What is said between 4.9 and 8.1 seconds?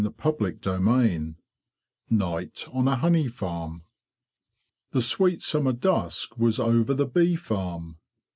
THE sweet summer dusk was over the bee farm.